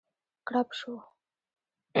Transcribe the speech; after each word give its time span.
کړپ 0.47 0.69
شو. 0.79 0.93